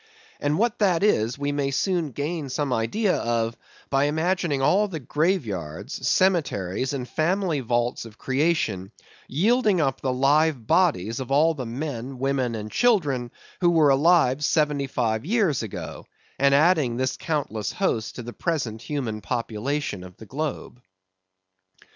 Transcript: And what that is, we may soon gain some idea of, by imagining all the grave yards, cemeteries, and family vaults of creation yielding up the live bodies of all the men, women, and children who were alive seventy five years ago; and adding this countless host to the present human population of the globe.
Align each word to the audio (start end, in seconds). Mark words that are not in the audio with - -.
And 0.39 0.57
what 0.57 0.79
that 0.79 1.03
is, 1.03 1.37
we 1.37 1.51
may 1.51 1.69
soon 1.69 2.09
gain 2.09 2.49
some 2.49 2.73
idea 2.73 3.17
of, 3.17 3.55
by 3.91 4.05
imagining 4.05 4.59
all 4.59 4.87
the 4.87 4.99
grave 4.99 5.45
yards, 5.45 6.07
cemeteries, 6.07 6.91
and 6.93 7.07
family 7.07 7.59
vaults 7.59 8.03
of 8.05 8.17
creation 8.17 8.91
yielding 9.27 9.79
up 9.79 10.01
the 10.01 10.11
live 10.11 10.65
bodies 10.65 11.19
of 11.19 11.29
all 11.31 11.53
the 11.53 11.67
men, 11.67 12.17
women, 12.17 12.55
and 12.55 12.71
children 12.71 13.29
who 13.59 13.69
were 13.69 13.89
alive 13.89 14.43
seventy 14.43 14.87
five 14.87 15.23
years 15.23 15.61
ago; 15.61 16.07
and 16.39 16.55
adding 16.55 16.97
this 16.97 17.15
countless 17.15 17.73
host 17.73 18.15
to 18.15 18.23
the 18.23 18.33
present 18.33 18.81
human 18.81 19.21
population 19.21 20.03
of 20.03 20.17
the 20.17 20.25
globe. 20.25 20.81